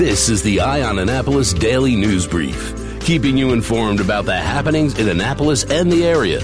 This 0.00 0.30
is 0.30 0.42
the 0.42 0.62
Eye 0.62 0.80
on 0.80 0.98
Annapolis 0.98 1.52
Daily 1.52 1.94
News 1.94 2.26
Brief, 2.26 2.72
keeping 3.00 3.36
you 3.36 3.52
informed 3.52 4.00
about 4.00 4.24
the 4.24 4.34
happenings 4.34 4.98
in 4.98 5.10
Annapolis 5.10 5.64
and 5.64 5.92
the 5.92 6.06
area. 6.06 6.40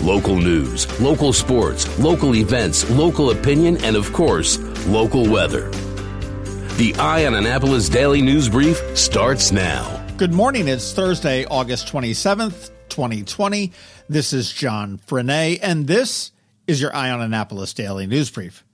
Local 0.00 0.36
news, 0.36 0.88
local 1.02 1.34
sports, 1.34 1.98
local 1.98 2.34
events, 2.34 2.88
local 2.88 3.30
opinion, 3.30 3.76
and 3.84 3.94
of 3.94 4.10
course, 4.14 4.56
local 4.86 5.28
weather. 5.28 5.68
The 6.78 6.94
Eye 6.98 7.26
on 7.26 7.34
Annapolis 7.34 7.90
Daily 7.90 8.22
News 8.22 8.48
Brief 8.48 8.78
starts 8.96 9.52
now. 9.52 10.02
Good 10.16 10.32
morning. 10.32 10.66
It's 10.66 10.94
Thursday, 10.94 11.44
August 11.44 11.92
27th, 11.92 12.70
2020. 12.88 13.70
This 14.08 14.32
is 14.32 14.50
John 14.50 14.98
Frenaye, 15.06 15.58
and 15.60 15.86
this 15.86 16.32
is 16.66 16.80
your 16.80 16.96
Eye 16.96 17.10
on 17.10 17.20
Annapolis 17.20 17.74
Daily 17.74 18.06
News 18.06 18.30
Brief. 18.30 18.64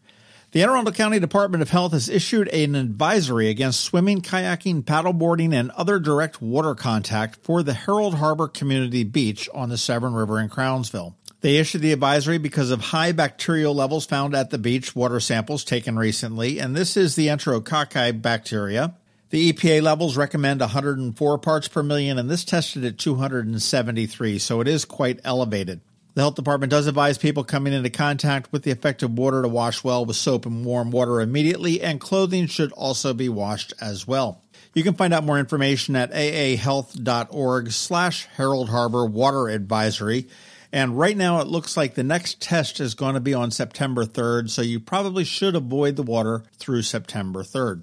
The 0.53 0.65
Anne 0.65 0.71
Arundel 0.71 0.93
County 0.93 1.21
Department 1.21 1.63
of 1.63 1.71
Health 1.71 1.93
has 1.93 2.09
issued 2.09 2.49
an 2.49 2.75
advisory 2.75 3.49
against 3.49 3.83
swimming, 3.83 4.21
kayaking, 4.21 4.83
paddleboarding, 4.83 5.55
and 5.55 5.71
other 5.71 6.01
direct 6.01 6.43
water 6.43 6.75
contact 6.75 7.39
for 7.45 7.63
the 7.63 7.73
Herald 7.73 8.17
Harbor 8.17 8.49
Community 8.49 9.05
Beach 9.05 9.49
on 9.55 9.69
the 9.69 9.79
Severn 9.79 10.13
River 10.13 10.41
in 10.41 10.49
Crownsville. 10.49 11.15
They 11.41 11.59
issued 11.59 11.83
the 11.83 11.93
advisory 11.93 12.39
because 12.39 12.73
of 12.73 12.81
high 12.81 13.13
bacterial 13.13 13.77
levels 13.77 14.07
found 14.07 14.35
at 14.35 14.51
the 14.51 14.59
beach, 14.59 14.97
water 14.97 15.21
samples 15.21 15.63
taken 15.63 15.97
recently, 15.97 16.59
and 16.59 16.75
this 16.75 16.97
is 16.97 17.15
the 17.15 17.29
enterococci 17.29 18.21
bacteria. 18.21 18.97
The 19.29 19.53
EPA 19.53 19.83
levels 19.83 20.17
recommend 20.17 20.59
104 20.59 21.39
parts 21.39 21.69
per 21.69 21.85
million, 21.85 22.19
and 22.19 22.29
this 22.29 22.45
tested 22.45 22.85
at 22.85 22.99
273, 22.99 24.41
so 24.41 24.61
it 24.61 24.67
is 24.67 24.85
quite 24.85 25.21
elevated. 25.23 25.81
The 26.15 26.23
health 26.23 26.35
department 26.35 26.71
does 26.71 26.87
advise 26.87 27.19
people 27.19 27.45
coming 27.45 27.73
into 27.73 27.91
contact 27.91 28.53
with 28.53 28.65
the 28.65 28.73
affected 28.73 29.17
water 29.17 29.43
to 29.43 29.49
wash 29.49 29.85
well 29.85 30.05
with 30.05 30.17
soap 30.17 30.45
and 30.45 30.65
warm 30.65 30.91
water 30.91 31.21
immediately, 31.21 31.81
and 31.81 32.01
clothing 32.01 32.47
should 32.47 32.73
also 32.73 33.15
be 33.15 33.29
washed 33.29 33.73
as 33.81 34.07
well. 34.07 34.43
You 34.75 34.83
can 34.83 34.95
find 34.95 35.15
out 35.15 35.25
more 35.25 35.39
information 35.39 35.97
at 35.97 36.13
aahealth.org 36.13 37.71
slash 37.73 38.27
Herald 38.37 38.69
Harbor 38.71 39.07
Water 39.07 39.49
Advisory. 39.49 40.29
And 40.73 40.99
right 40.99 41.17
now 41.17 41.41
it 41.41 41.49
looks 41.49 41.77
like 41.77 41.95
the 41.95 42.05
next 42.05 42.41
test 42.41 42.79
is 42.81 42.95
going 42.95 43.15
to 43.15 43.21
be 43.21 43.35
on 43.35 43.51
September 43.51 44.05
3rd, 44.05 44.51
so 44.51 44.63
you 44.63 44.79
probably 44.79 45.25
should 45.25 45.57
avoid 45.57 45.97
the 45.97 46.03
water 46.03 46.45
through 46.59 46.83
September 46.83 47.43
3rd. 47.43 47.83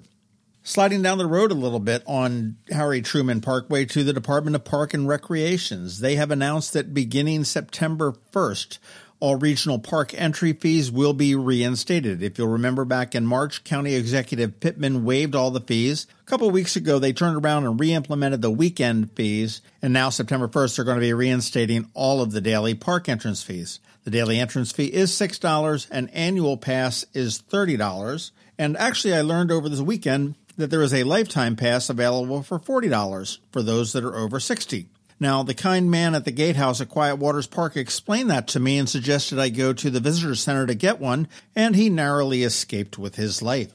Sliding 0.68 1.00
down 1.00 1.16
the 1.16 1.24
road 1.24 1.50
a 1.50 1.54
little 1.54 1.78
bit 1.78 2.02
on 2.06 2.58
Harry 2.70 3.00
Truman 3.00 3.40
Parkway 3.40 3.86
to 3.86 4.04
the 4.04 4.12
Department 4.12 4.54
of 4.54 4.64
Park 4.64 4.92
and 4.92 5.08
Recreations, 5.08 6.00
they 6.00 6.16
have 6.16 6.30
announced 6.30 6.74
that 6.74 6.92
beginning 6.92 7.44
September 7.44 8.12
1st, 8.32 8.76
all 9.18 9.36
regional 9.36 9.78
park 9.78 10.12
entry 10.12 10.52
fees 10.52 10.92
will 10.92 11.14
be 11.14 11.34
reinstated. 11.34 12.22
If 12.22 12.36
you'll 12.36 12.48
remember 12.48 12.84
back 12.84 13.14
in 13.14 13.24
March, 13.24 13.64
County 13.64 13.94
Executive 13.94 14.60
Pittman 14.60 15.06
waived 15.06 15.34
all 15.34 15.50
the 15.50 15.62
fees. 15.62 16.06
A 16.20 16.24
couple 16.26 16.50
weeks 16.50 16.76
ago, 16.76 16.98
they 16.98 17.14
turned 17.14 17.42
around 17.42 17.64
and 17.64 17.80
re-implemented 17.80 18.42
the 18.42 18.50
weekend 18.50 19.12
fees, 19.12 19.62
and 19.80 19.94
now 19.94 20.10
September 20.10 20.48
1st, 20.48 20.76
they're 20.76 20.84
going 20.84 20.98
to 20.98 21.00
be 21.00 21.14
reinstating 21.14 21.90
all 21.94 22.20
of 22.20 22.32
the 22.32 22.42
daily 22.42 22.74
park 22.74 23.08
entrance 23.08 23.42
fees. 23.42 23.80
The 24.04 24.10
daily 24.10 24.38
entrance 24.38 24.70
fee 24.70 24.92
is 24.92 25.12
$6, 25.12 25.88
and 25.90 26.10
annual 26.14 26.58
pass 26.58 27.06
is 27.14 27.40
$30. 27.40 28.32
And 28.58 28.76
actually, 28.76 29.14
I 29.14 29.22
learned 29.22 29.50
over 29.52 29.68
this 29.68 29.80
weekend 29.80 30.34
that 30.58 30.70
there 30.70 30.82
is 30.82 30.92
a 30.92 31.04
lifetime 31.04 31.56
pass 31.56 31.88
available 31.88 32.42
for 32.42 32.58
$40 32.58 33.38
for 33.50 33.62
those 33.62 33.94
that 33.94 34.04
are 34.04 34.16
over 34.16 34.38
60. 34.38 34.88
Now, 35.20 35.42
the 35.42 35.54
kind 35.54 35.90
man 35.90 36.14
at 36.14 36.24
the 36.24 36.30
gatehouse 36.30 36.80
at 36.80 36.88
Quiet 36.88 37.16
Waters 37.16 37.46
Park 37.46 37.76
explained 37.76 38.30
that 38.30 38.46
to 38.48 38.60
me 38.60 38.78
and 38.78 38.88
suggested 38.88 39.38
I 39.38 39.48
go 39.48 39.72
to 39.72 39.90
the 39.90 40.00
visitor 40.00 40.34
center 40.34 40.66
to 40.66 40.74
get 40.74 41.00
one, 41.00 41.26
and 41.56 41.74
he 41.74 41.88
narrowly 41.88 42.42
escaped 42.42 42.98
with 42.98 43.16
his 43.16 43.40
life. 43.40 43.72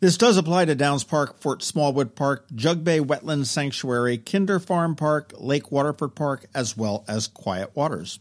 This 0.00 0.16
does 0.16 0.36
apply 0.36 0.66
to 0.66 0.74
Downs 0.74 1.02
Park, 1.02 1.40
Fort 1.40 1.62
Smallwood 1.62 2.14
Park, 2.14 2.46
Jug 2.54 2.84
Bay 2.84 3.00
Wetlands 3.00 3.46
Sanctuary, 3.46 4.16
Kinder 4.16 4.60
Farm 4.60 4.94
Park, 4.94 5.32
Lake 5.36 5.72
Waterford 5.72 6.14
Park, 6.14 6.46
as 6.54 6.76
well 6.76 7.04
as 7.08 7.26
Quiet 7.26 7.74
Waters. 7.74 8.20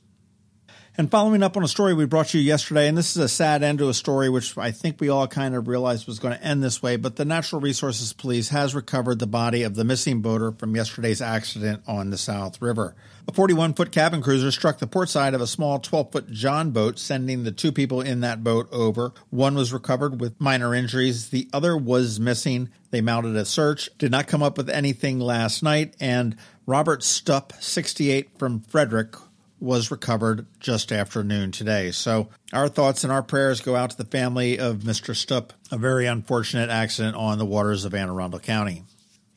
And 0.99 1.11
following 1.11 1.43
up 1.43 1.55
on 1.55 1.63
a 1.63 1.67
story 1.67 1.93
we 1.93 2.05
brought 2.05 2.33
you 2.33 2.41
yesterday, 2.41 2.87
and 2.87 2.97
this 2.97 3.15
is 3.15 3.21
a 3.21 3.29
sad 3.29 3.61
end 3.61 3.77
to 3.77 3.87
a 3.87 3.93
story 3.93 4.31
which 4.31 4.57
I 4.57 4.71
think 4.71 4.99
we 4.99 5.09
all 5.09 5.27
kind 5.27 5.53
of 5.53 5.67
realized 5.67 6.07
was 6.07 6.17
going 6.17 6.35
to 6.35 6.43
end 6.43 6.63
this 6.63 6.81
way, 6.81 6.95
but 6.95 7.17
the 7.17 7.23
Natural 7.23 7.61
Resources 7.61 8.13
Police 8.13 8.49
has 8.49 8.73
recovered 8.73 9.19
the 9.19 9.27
body 9.27 9.61
of 9.61 9.75
the 9.75 9.83
missing 9.83 10.21
boater 10.23 10.53
from 10.53 10.75
yesterday's 10.75 11.21
accident 11.21 11.83
on 11.85 12.09
the 12.09 12.17
South 12.17 12.59
River. 12.63 12.95
A 13.27 13.31
41 13.31 13.75
foot 13.75 13.91
cabin 13.91 14.23
cruiser 14.23 14.49
struck 14.49 14.79
the 14.79 14.87
port 14.87 15.09
side 15.09 15.35
of 15.35 15.41
a 15.41 15.45
small 15.45 15.77
12 15.77 16.11
foot 16.11 16.31
John 16.31 16.71
boat, 16.71 16.97
sending 16.97 17.43
the 17.43 17.51
two 17.51 17.71
people 17.71 18.01
in 18.01 18.21
that 18.21 18.43
boat 18.43 18.67
over. 18.71 19.13
One 19.29 19.53
was 19.53 19.71
recovered 19.71 20.19
with 20.19 20.41
minor 20.41 20.73
injuries, 20.73 21.29
the 21.29 21.47
other 21.53 21.77
was 21.77 22.19
missing. 22.19 22.69
They 22.89 23.01
mounted 23.01 23.35
a 23.35 23.45
search, 23.45 23.91
did 23.99 24.09
not 24.09 24.25
come 24.25 24.41
up 24.41 24.57
with 24.57 24.67
anything 24.67 25.19
last 25.19 25.61
night, 25.61 25.95
and 25.99 26.35
Robert 26.65 27.01
Stupp, 27.01 27.53
68 27.61 28.39
from 28.39 28.61
Frederick, 28.61 29.13
was 29.59 29.91
recovered 29.91 30.45
just 30.59 30.91
after 30.91 31.23
noon 31.23 31.51
today. 31.51 31.91
So 31.91 32.29
our 32.53 32.69
thoughts 32.69 33.03
and 33.03 33.11
our 33.11 33.23
prayers 33.23 33.61
go 33.61 33.75
out 33.75 33.91
to 33.91 33.97
the 33.97 34.05
family 34.05 34.59
of 34.59 34.77
Mr. 34.77 35.15
Stupp, 35.15 35.51
a 35.71 35.77
very 35.77 36.05
unfortunate 36.05 36.69
accident 36.69 37.15
on 37.15 37.37
the 37.37 37.45
waters 37.45 37.85
of 37.85 37.93
Anne 37.93 38.09
Arundel 38.09 38.39
County. 38.39 38.83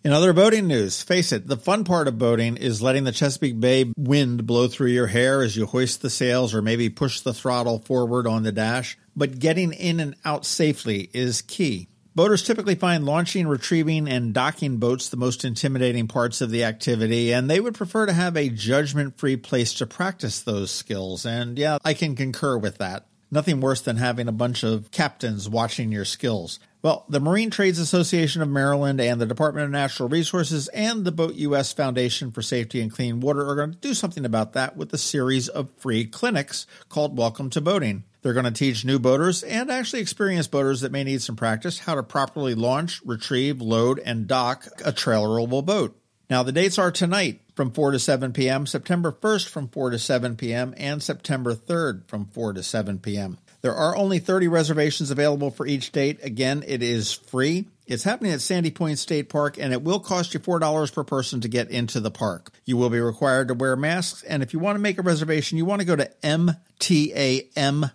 In 0.03 0.12
other 0.12 0.32
boating 0.32 0.66
news, 0.66 1.03
face 1.03 1.31
it, 1.31 1.47
the 1.47 1.58
fun 1.58 1.84
part 1.84 2.08
of 2.08 2.16
boating 2.16 2.56
is 2.56 2.81
letting 2.81 3.04
the 3.04 3.12
Chesapeake 3.12 3.60
Bay 3.60 3.92
wind 3.98 4.47
blow 4.47 4.66
through 4.66 4.88
your 4.88 5.08
hair 5.08 5.42
as 5.42 5.56
you 5.56 5.66
hoist 5.66 6.00
the 6.00 6.08
sails 6.08 6.54
or 6.54 6.62
maybe 6.62 6.88
push 6.88 7.20
the 7.20 7.34
throttle 7.34 7.81
forward 7.81 8.26
on 8.26 8.42
the 8.42 8.50
dash, 8.50 8.97
but 9.14 9.38
getting 9.38 9.72
in 9.75 10.00
and 10.00 10.16
out 10.25 10.47
safely 10.47 11.10
is 11.12 11.42
key. 11.42 11.88
Boaters 12.12 12.43
typically 12.43 12.75
find 12.75 13.06
launching, 13.06 13.47
retrieving, 13.47 14.09
and 14.09 14.34
docking 14.34 14.78
boats 14.78 15.09
the 15.09 15.16
most 15.16 15.44
intimidating 15.44 16.09
parts 16.09 16.41
of 16.41 16.50
the 16.50 16.65
activity, 16.65 17.32
and 17.32 17.48
they 17.48 17.60
would 17.60 17.75
prefer 17.75 18.06
to 18.06 18.12
have 18.12 18.37
a 18.37 18.48
judgment 18.48 19.16
free 19.16 19.37
place 19.37 19.75
to 19.75 19.87
practice 19.87 20.43
those 20.43 20.72
skills. 20.72 21.25
And 21.25 21.56
yeah, 21.56 21.78
I 21.84 21.94
can 21.94 22.16
concur 22.16 22.59
with 22.59 22.78
that. 22.78 23.06
Nothing 23.31 23.60
worse 23.60 23.81
than 23.81 23.97
having 23.97 24.26
a 24.26 24.32
bunch 24.32 24.65
of 24.65 24.91
captains 24.91 25.49
watching 25.49 25.93
your 25.93 26.04
skills. 26.04 26.59
Well, 26.82 27.04
the 27.09 27.20
Marine 27.20 27.50
Trades 27.50 27.78
Association 27.78 28.43
of 28.43 28.49
Maryland 28.49 29.00
and 29.00 29.20
the 29.20 29.26
Department 29.26 29.66
of 29.66 29.70
Natural 29.70 30.09
Resources 30.09 30.66
and 30.69 31.04
the 31.04 31.12
Boat 31.12 31.34
US 31.34 31.72
Foundation 31.72 32.32
for 32.32 32.43
Safety 32.43 32.81
and 32.81 32.91
Clean 32.91 33.20
Water 33.20 33.49
are 33.49 33.54
going 33.54 33.70
to 33.70 33.78
do 33.78 33.94
something 33.94 34.25
about 34.25 34.54
that 34.54 34.76
with 34.76 34.93
a 34.93 34.99
series 34.99 35.49
of 35.49 35.70
free 35.76 36.06
clinics 36.06 36.66
called 36.88 37.16
Welcome 37.16 37.50
to 37.50 37.60
Boating. 37.60 38.03
They're 38.22 38.34
going 38.34 38.44
to 38.44 38.50
teach 38.50 38.84
new 38.84 38.98
boaters 38.98 39.42
and 39.42 39.70
actually 39.70 40.00
experienced 40.00 40.50
boaters 40.50 40.82
that 40.82 40.92
may 40.92 41.04
need 41.04 41.22
some 41.22 41.36
practice 41.36 41.81
how 41.81 41.94
to 41.94 42.03
properly 42.03 42.54
launch, 42.54 43.00
retrieve, 43.04 43.60
load, 43.60 43.98
and 43.98 44.26
dock 44.26 44.66
a 44.84 44.92
trailerable 44.92 45.64
boat. 45.64 45.97
Now, 46.28 46.42
the 46.44 46.53
dates 46.53 46.78
are 46.78 46.92
tonight 46.92 47.41
from 47.56 47.72
4 47.72 47.91
to 47.91 47.98
7 47.98 48.32
p.m., 48.32 48.66
September 48.66 49.10
1st 49.10 49.48
from 49.48 49.69
4 49.69 49.91
to 49.91 49.98
7 49.98 50.36
p.m., 50.36 50.75
and 50.76 51.03
September 51.03 51.54
3rd 51.54 52.06
from 52.06 52.26
4 52.26 52.53
to 52.53 52.62
7 52.62 52.98
p.m. 53.00 53.38
There 53.62 53.75
are 53.75 53.97
only 53.97 54.20
30 54.20 54.48
reservations 54.48 55.10
available 55.10 55.50
for 55.50 55.66
each 55.66 55.91
date. 55.92 56.20
Again, 56.22 56.62
it 56.66 56.82
is 56.82 57.12
free. 57.12 57.66
It's 57.90 58.04
happening 58.04 58.30
at 58.30 58.40
Sandy 58.40 58.70
Point 58.70 59.00
State 59.00 59.28
Park, 59.28 59.58
and 59.58 59.72
it 59.72 59.82
will 59.82 59.98
cost 59.98 60.32
you 60.32 60.38
$4 60.38 60.94
per 60.94 61.02
person 61.02 61.40
to 61.40 61.48
get 61.48 61.72
into 61.72 61.98
the 61.98 62.12
park. 62.12 62.52
You 62.64 62.76
will 62.76 62.88
be 62.88 63.00
required 63.00 63.48
to 63.48 63.54
wear 63.54 63.74
masks, 63.74 64.22
and 64.22 64.44
if 64.44 64.52
you 64.52 64.60
want 64.60 64.76
to 64.76 64.80
make 64.80 64.96
a 64.98 65.02
reservation, 65.02 65.58
you 65.58 65.64
want 65.64 65.80
to 65.80 65.86
go 65.86 65.96
to 65.96 66.08
mtam.org. 66.22 67.88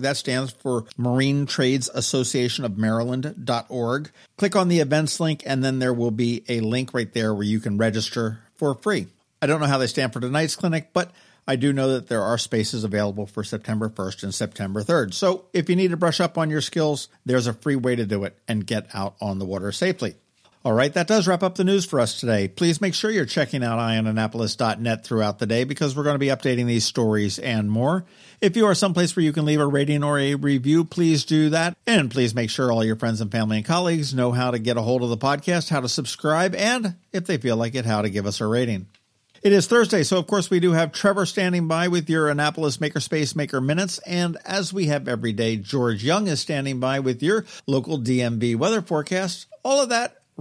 That 0.00 0.16
stands 0.16 0.52
for 0.52 0.86
Marine 0.96 1.44
Trades 1.44 1.90
Association 1.92 2.64
of 2.64 2.78
Maryland.org. 2.78 4.10
Click 4.38 4.56
on 4.56 4.68
the 4.68 4.80
events 4.80 5.20
link, 5.20 5.42
and 5.44 5.62
then 5.62 5.78
there 5.78 5.92
will 5.92 6.10
be 6.10 6.42
a 6.48 6.60
link 6.60 6.94
right 6.94 7.12
there 7.12 7.34
where 7.34 7.44
you 7.44 7.60
can 7.60 7.76
register 7.76 8.38
for 8.54 8.74
free. 8.74 9.08
I 9.42 9.46
don't 9.46 9.60
know 9.60 9.66
how 9.66 9.76
they 9.76 9.88
stand 9.88 10.14
for 10.14 10.20
tonight's 10.20 10.56
clinic, 10.56 10.94
but 10.94 11.10
I 11.46 11.56
do 11.56 11.72
know 11.72 11.88
that 11.94 12.08
there 12.08 12.22
are 12.22 12.38
spaces 12.38 12.84
available 12.84 13.26
for 13.26 13.42
September 13.42 13.88
1st 13.88 14.22
and 14.22 14.34
September 14.34 14.82
3rd. 14.82 15.12
So 15.14 15.46
if 15.52 15.68
you 15.68 15.76
need 15.76 15.90
to 15.90 15.96
brush 15.96 16.20
up 16.20 16.38
on 16.38 16.50
your 16.50 16.60
skills, 16.60 17.08
there's 17.26 17.46
a 17.46 17.52
free 17.52 17.76
way 17.76 17.96
to 17.96 18.06
do 18.06 18.24
it 18.24 18.38
and 18.46 18.66
get 18.66 18.94
out 18.94 19.16
on 19.20 19.38
the 19.38 19.44
water 19.44 19.72
safely. 19.72 20.14
All 20.64 20.72
right, 20.72 20.92
that 20.94 21.08
does 21.08 21.26
wrap 21.26 21.42
up 21.42 21.56
the 21.56 21.64
news 21.64 21.84
for 21.84 21.98
us 21.98 22.20
today. 22.20 22.46
Please 22.46 22.80
make 22.80 22.94
sure 22.94 23.10
you're 23.10 23.24
checking 23.24 23.64
out 23.64 23.80
eyeonannapolis.net 23.80 25.04
throughout 25.04 25.40
the 25.40 25.46
day 25.46 25.64
because 25.64 25.96
we're 25.96 26.04
going 26.04 26.14
to 26.14 26.20
be 26.20 26.28
updating 26.28 26.66
these 26.66 26.84
stories 26.84 27.40
and 27.40 27.68
more. 27.68 28.04
If 28.40 28.56
you 28.56 28.66
are 28.66 28.74
someplace 28.76 29.16
where 29.16 29.24
you 29.24 29.32
can 29.32 29.44
leave 29.44 29.58
a 29.58 29.66
rating 29.66 30.04
or 30.04 30.20
a 30.20 30.36
review, 30.36 30.84
please 30.84 31.24
do 31.24 31.50
that. 31.50 31.76
And 31.84 32.12
please 32.12 32.32
make 32.32 32.48
sure 32.48 32.70
all 32.70 32.84
your 32.84 32.94
friends 32.94 33.20
and 33.20 33.32
family 33.32 33.56
and 33.56 33.66
colleagues 33.66 34.14
know 34.14 34.30
how 34.30 34.52
to 34.52 34.60
get 34.60 34.76
a 34.76 34.82
hold 34.82 35.02
of 35.02 35.10
the 35.10 35.16
podcast, 35.16 35.68
how 35.68 35.80
to 35.80 35.88
subscribe, 35.88 36.54
and 36.54 36.94
if 37.12 37.26
they 37.26 37.38
feel 37.38 37.56
like 37.56 37.74
it, 37.74 37.84
how 37.84 38.02
to 38.02 38.10
give 38.10 38.26
us 38.26 38.40
a 38.40 38.46
rating. 38.46 38.86
It 39.42 39.52
is 39.52 39.66
Thursday, 39.66 40.04
so 40.04 40.18
of 40.18 40.28
course 40.28 40.50
we 40.50 40.60
do 40.60 40.70
have 40.70 40.92
Trevor 40.92 41.26
standing 41.26 41.66
by 41.66 41.88
with 41.88 42.08
your 42.08 42.28
Annapolis 42.28 42.76
Makerspace 42.76 43.34
Maker 43.34 43.60
Minutes, 43.60 43.98
and 44.06 44.36
as 44.44 44.72
we 44.72 44.86
have 44.86 45.08
every 45.08 45.32
day, 45.32 45.56
George 45.56 46.04
Young 46.04 46.28
is 46.28 46.38
standing 46.38 46.78
by 46.78 47.00
with 47.00 47.24
your 47.24 47.44
local 47.66 47.98
DMV 47.98 48.54
weather 48.54 48.82
forecast. 48.82 49.46
All 49.64 49.82
of 49.82 49.88
that 49.88 50.21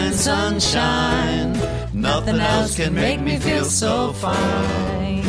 Sunshine, 0.00 0.60
sunshine, 0.60 1.90
nothing 1.92 2.40
else 2.40 2.74
can 2.74 2.94
make 2.94 3.20
me 3.20 3.38
feel 3.38 3.64
so 3.66 4.12
fine. 4.14 5.22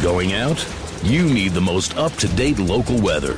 Going 0.00 0.34
out? 0.34 0.64
You 1.02 1.24
need 1.24 1.52
the 1.52 1.60
most 1.60 1.96
up 1.96 2.12
to 2.14 2.28
date 2.28 2.60
local 2.60 3.00
weather. 3.00 3.36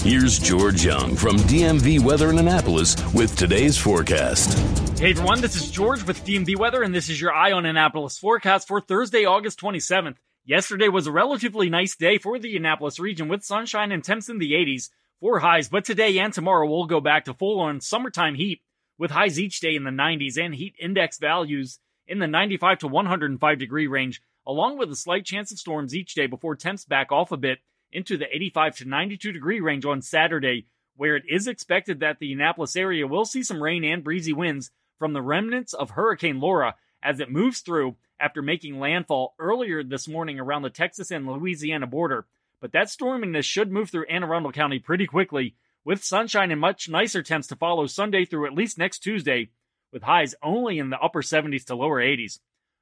Here's 0.00 0.38
George 0.38 0.84
Young 0.84 1.14
from 1.14 1.36
DMV 1.36 2.00
Weather 2.00 2.30
in 2.30 2.38
Annapolis 2.38 2.96
with 3.12 3.36
today's 3.36 3.76
forecast. 3.76 4.58
Hey 4.98 5.10
everyone, 5.10 5.42
this 5.42 5.56
is 5.56 5.70
George 5.70 6.02
with 6.04 6.24
DMV 6.24 6.56
Weather, 6.56 6.82
and 6.82 6.94
this 6.94 7.10
is 7.10 7.20
your 7.20 7.34
Eye 7.34 7.52
on 7.52 7.66
Annapolis 7.66 8.16
forecast 8.18 8.66
for 8.66 8.80
Thursday, 8.80 9.26
August 9.26 9.60
27th. 9.60 10.16
Yesterday 10.46 10.88
was 10.88 11.06
a 11.06 11.12
relatively 11.12 11.68
nice 11.68 11.96
day 11.96 12.16
for 12.16 12.38
the 12.38 12.56
Annapolis 12.56 12.98
region 12.98 13.28
with 13.28 13.44
sunshine 13.44 13.92
and 13.92 14.02
temps 14.02 14.30
in 14.30 14.38
the 14.38 14.52
80s 14.52 14.88
for 15.20 15.38
highs, 15.38 15.68
but 15.68 15.84
today 15.84 16.18
and 16.18 16.32
tomorrow 16.32 16.68
we'll 16.68 16.86
go 16.86 17.00
back 17.00 17.24
to 17.24 17.34
full 17.34 17.60
on 17.60 17.80
summertime 17.80 18.34
heat 18.34 18.60
with 18.98 19.10
highs 19.10 19.40
each 19.40 19.60
day 19.60 19.74
in 19.74 19.84
the 19.84 19.90
90s 19.90 20.38
and 20.38 20.54
heat 20.54 20.74
index 20.78 21.18
values 21.18 21.78
in 22.06 22.18
the 22.18 22.26
95 22.26 22.78
to 22.78 22.88
105 22.88 23.58
degree 23.58 23.86
range, 23.86 24.20
along 24.46 24.78
with 24.78 24.90
a 24.90 24.96
slight 24.96 25.24
chance 25.24 25.50
of 25.50 25.58
storms 25.58 25.94
each 25.94 26.14
day 26.14 26.26
before 26.26 26.56
temps 26.56 26.84
back 26.84 27.10
off 27.10 27.32
a 27.32 27.36
bit 27.36 27.58
into 27.92 28.16
the 28.16 28.26
85 28.34 28.76
to 28.76 28.84
92 28.84 29.32
degree 29.32 29.60
range 29.60 29.84
on 29.84 30.02
Saturday, 30.02 30.66
where 30.96 31.16
it 31.16 31.24
is 31.28 31.46
expected 31.46 32.00
that 32.00 32.18
the 32.18 32.32
Annapolis 32.32 32.76
area 32.76 33.06
will 33.06 33.24
see 33.24 33.42
some 33.42 33.62
rain 33.62 33.84
and 33.84 34.04
breezy 34.04 34.32
winds 34.32 34.70
from 34.98 35.12
the 35.12 35.22
remnants 35.22 35.72
of 35.72 35.90
Hurricane 35.90 36.40
Laura 36.40 36.74
as 37.02 37.20
it 37.20 37.30
moves 37.30 37.60
through 37.60 37.96
after 38.20 38.42
making 38.42 38.78
landfall 38.78 39.34
earlier 39.38 39.82
this 39.82 40.08
morning 40.08 40.38
around 40.38 40.62
the 40.62 40.70
Texas 40.70 41.10
and 41.10 41.26
Louisiana 41.26 41.86
border. 41.86 42.26
But 42.64 42.72
that 42.72 42.86
storminess 42.86 43.44
should 43.44 43.70
move 43.70 43.90
through 43.90 44.06
Anne 44.06 44.24
Arundel 44.24 44.50
County 44.50 44.78
pretty 44.78 45.06
quickly, 45.06 45.54
with 45.84 46.02
sunshine 46.02 46.50
and 46.50 46.58
much 46.58 46.88
nicer 46.88 47.22
temps 47.22 47.46
to 47.48 47.56
follow 47.56 47.86
Sunday 47.86 48.24
through 48.24 48.46
at 48.46 48.54
least 48.54 48.78
next 48.78 49.00
Tuesday, 49.00 49.50
with 49.92 50.04
highs 50.04 50.34
only 50.42 50.78
in 50.78 50.88
the 50.88 50.98
upper 50.98 51.20
70s 51.20 51.66
to 51.66 51.74
lower 51.74 52.00
80s. 52.00 52.38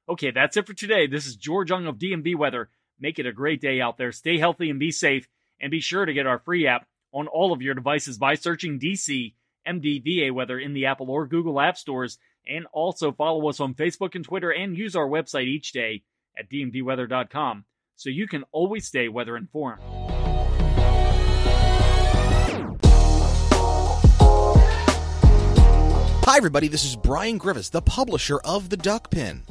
Okay, 0.07 0.31
that's 0.31 0.55
it 0.55 0.67
for 0.67 0.73
today. 0.73 1.05
This 1.05 1.27
is 1.27 1.35
George 1.35 1.69
Young 1.69 1.85
of 1.85 1.97
DMV 1.97 2.33
Weather. 2.37 2.69
Make 2.97 3.19
it 3.19 3.25
a 3.25 3.33
great 3.33 3.59
day 3.59 3.81
out 3.81 3.97
there. 3.97 4.13
Stay 4.13 4.37
healthy 4.37 4.69
and 4.69 4.79
be 4.79 4.89
safe. 4.89 5.27
And 5.59 5.69
be 5.69 5.81
sure 5.81 6.05
to 6.05 6.13
get 6.13 6.27
our 6.27 6.39
free 6.39 6.65
app 6.65 6.87
on 7.11 7.27
all 7.27 7.51
of 7.51 7.61
your 7.61 7.73
devices 7.73 8.17
by 8.17 8.35
searching 8.35 8.79
DC 8.79 9.33
MDVA 9.67 10.31
Weather 10.31 10.57
in 10.57 10.71
the 10.71 10.85
Apple 10.85 11.11
or 11.11 11.27
Google 11.27 11.59
App 11.59 11.75
Stores. 11.75 12.19
And 12.47 12.67
also 12.71 13.11
follow 13.11 13.49
us 13.49 13.59
on 13.59 13.73
Facebook 13.73 14.15
and 14.15 14.23
Twitter 14.23 14.49
and 14.49 14.77
use 14.77 14.95
our 14.95 15.09
website 15.09 15.47
each 15.47 15.73
day 15.73 16.03
at 16.39 16.49
dmvweather.com 16.49 17.65
so 17.95 18.09
you 18.09 18.27
can 18.27 18.43
always 18.51 18.87
stay 18.87 19.07
weather 19.07 19.37
informed. 19.37 19.81
Hi, 26.25 26.37
everybody. 26.37 26.67
This 26.67 26.85
is 26.85 26.95
Brian 26.95 27.37
Griffiths, 27.37 27.69
the 27.69 27.81
publisher 27.81 28.39
of 28.39 28.69
The 28.69 28.77
Duck 28.77 29.11
Pin. 29.11 29.43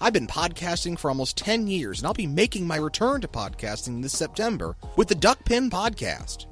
I've 0.00 0.12
been 0.12 0.26
podcasting 0.26 0.98
for 0.98 1.08
almost 1.08 1.38
10 1.38 1.66
years, 1.66 1.98
and 1.98 2.06
I'll 2.06 2.14
be 2.14 2.26
making 2.26 2.66
my 2.66 2.76
return 2.76 3.20
to 3.22 3.28
podcasting 3.28 4.02
this 4.02 4.12
September 4.12 4.76
with 4.96 5.08
the 5.08 5.14
Duck 5.14 5.44
Pin 5.44 5.70
Podcast. 5.70 6.46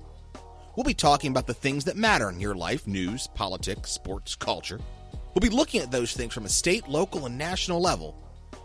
We'll 0.76 0.84
be 0.84 0.94
talking 0.94 1.30
about 1.30 1.46
the 1.46 1.54
things 1.54 1.84
that 1.84 1.96
matter 1.96 2.30
in 2.30 2.40
your 2.40 2.54
life 2.54 2.86
news, 2.86 3.28
politics, 3.34 3.90
sports, 3.90 4.34
culture. 4.34 4.80
We'll 5.34 5.40
be 5.40 5.54
looking 5.54 5.82
at 5.82 5.90
those 5.90 6.12
things 6.12 6.32
from 6.32 6.46
a 6.46 6.48
state, 6.48 6.88
local, 6.88 7.26
and 7.26 7.36
national 7.36 7.80
level, 7.80 8.16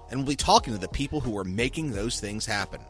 and 0.09 0.19
we'll 0.19 0.27
be 0.27 0.35
talking 0.35 0.73
to 0.73 0.79
the 0.79 0.87
people 0.87 1.19
who 1.19 1.37
are 1.37 1.43
making 1.43 1.91
those 1.91 2.19
things 2.19 2.45
happen. 2.45 2.81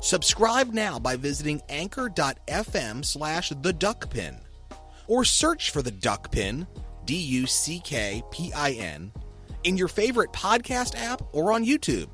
Subscribe 0.00 0.72
now 0.72 0.98
by 0.98 1.16
visiting 1.16 1.60
anchor.fm 1.68 3.04
slash 3.04 3.50
the 3.60 3.72
duckpin 3.72 4.38
or 5.06 5.24
search 5.24 5.70
for 5.70 5.82
the 5.82 5.90
duck 5.90 6.30
pin, 6.30 6.66
D 7.04 7.16
U 7.16 7.46
C 7.46 7.80
K 7.84 8.22
P 8.30 8.52
I 8.52 8.72
N, 8.72 9.12
in 9.64 9.76
your 9.76 9.88
favorite 9.88 10.32
podcast 10.32 10.94
app 10.96 11.22
or 11.32 11.52
on 11.52 11.66
YouTube. 11.66 12.08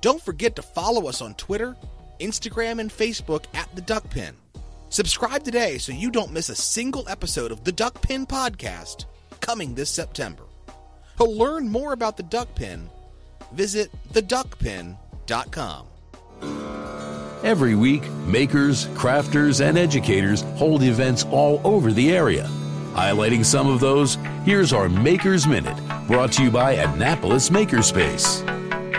Don't 0.00 0.22
forget 0.22 0.56
to 0.56 0.62
follow 0.62 1.08
us 1.08 1.20
on 1.20 1.34
Twitter, 1.34 1.76
Instagram, 2.20 2.80
and 2.80 2.90
Facebook 2.90 3.44
at 3.54 3.74
the 3.74 3.82
Duck 3.82 4.08
Pin. 4.10 4.34
Subscribe 4.90 5.42
today 5.42 5.76
so 5.76 5.92
you 5.92 6.10
don't 6.10 6.32
miss 6.32 6.48
a 6.48 6.54
single 6.54 7.06
episode 7.08 7.52
of 7.52 7.64
the 7.64 7.72
Duck 7.72 8.00
Pin 8.00 8.24
podcast 8.24 9.06
coming 9.40 9.74
this 9.74 9.90
September. 9.90 10.44
To 11.18 11.24
learn 11.24 11.68
more 11.68 11.92
about 11.92 12.16
the 12.16 12.22
Duck 12.22 12.54
Pin, 12.54 12.88
visit 13.52 13.90
theduckpin.com. 14.12 15.86
Every 17.44 17.76
week, 17.76 18.08
makers, 18.26 18.86
crafters, 18.88 19.66
and 19.66 19.78
educators 19.78 20.42
hold 20.56 20.82
events 20.82 21.24
all 21.30 21.60
over 21.64 21.92
the 21.92 22.10
area. 22.10 22.48
Highlighting 22.94 23.44
some 23.44 23.68
of 23.68 23.78
those, 23.78 24.16
here's 24.44 24.72
our 24.72 24.88
Maker's 24.88 25.46
Minute, 25.46 25.78
brought 26.08 26.32
to 26.32 26.42
you 26.44 26.50
by 26.50 26.72
Annapolis 26.72 27.50
Makerspace. 27.50 28.57